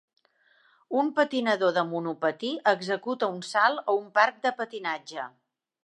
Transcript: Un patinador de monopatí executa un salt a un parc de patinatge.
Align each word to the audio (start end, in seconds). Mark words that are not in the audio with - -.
Un 1.01 1.11
patinador 1.19 1.75
de 1.75 1.83
monopatí 1.91 2.51
executa 2.73 3.31
un 3.37 3.47
salt 3.53 3.87
a 3.87 3.97
un 4.03 4.13
parc 4.21 4.45
de 4.49 4.55
patinatge. 4.63 5.33